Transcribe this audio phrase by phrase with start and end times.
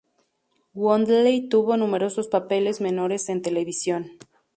[0.73, 4.13] Woodley tuvo numerosos papeles menores en televisión.